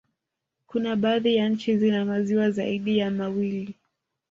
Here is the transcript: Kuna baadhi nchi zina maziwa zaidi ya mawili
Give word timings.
Kuna 0.67 0.95
baadhi 0.95 1.41
nchi 1.41 1.77
zina 1.77 2.05
maziwa 2.05 2.51
zaidi 2.51 2.97
ya 2.97 3.11
mawili 3.11 3.75